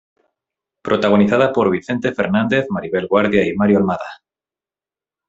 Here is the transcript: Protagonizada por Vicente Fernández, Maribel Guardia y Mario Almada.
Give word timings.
Protagonizada 0.81 1.53
por 1.53 1.69
Vicente 1.69 2.11
Fernández, 2.11 2.65
Maribel 2.71 3.05
Guardia 3.07 3.45
y 3.47 3.53
Mario 3.55 3.77
Almada. 3.77 4.23